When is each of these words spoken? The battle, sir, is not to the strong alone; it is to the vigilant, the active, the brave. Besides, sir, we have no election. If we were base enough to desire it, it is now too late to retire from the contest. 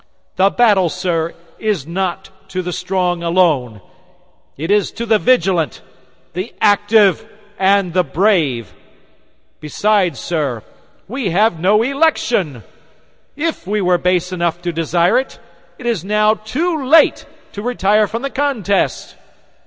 The 0.35 0.49
battle, 0.49 0.89
sir, 0.89 1.35
is 1.59 1.85
not 1.85 2.31
to 2.49 2.63
the 2.63 2.73
strong 2.73 3.21
alone; 3.21 3.81
it 4.57 4.71
is 4.71 4.89
to 4.93 5.05
the 5.05 5.19
vigilant, 5.19 5.83
the 6.33 6.55
active, 6.59 7.23
the 7.59 8.03
brave. 8.11 8.73
Besides, 9.59 10.19
sir, 10.19 10.63
we 11.07 11.29
have 11.29 11.59
no 11.59 11.83
election. 11.83 12.63
If 13.35 13.67
we 13.67 13.79
were 13.79 13.99
base 13.99 14.31
enough 14.31 14.59
to 14.63 14.71
desire 14.71 15.19
it, 15.19 15.37
it 15.77 15.85
is 15.85 16.03
now 16.03 16.33
too 16.33 16.83
late 16.83 17.27
to 17.51 17.61
retire 17.61 18.07
from 18.07 18.23
the 18.23 18.31
contest. 18.31 19.15